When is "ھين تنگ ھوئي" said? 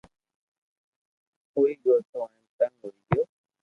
2.31-2.97